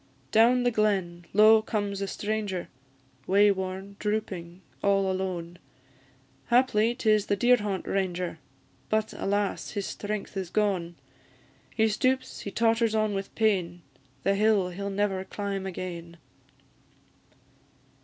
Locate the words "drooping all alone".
3.99-5.59